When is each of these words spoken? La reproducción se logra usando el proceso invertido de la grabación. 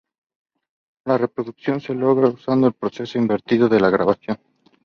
La 1.05 1.15
reproducción 1.19 1.79
se 1.79 1.93
logra 1.93 2.27
usando 2.29 2.65
el 2.65 2.73
proceso 2.73 3.19
invertido 3.19 3.69
de 3.69 3.79
la 3.79 3.91
grabación. 3.91 4.39